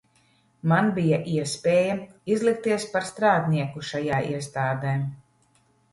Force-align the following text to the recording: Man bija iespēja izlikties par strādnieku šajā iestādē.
Man 0.71 0.87
bija 0.95 1.19
iespēja 1.33 1.93
izlikties 2.37 2.87
par 2.95 3.07
strādnieku 3.11 3.87
šajā 3.91 4.23
iestādē. 4.35 4.99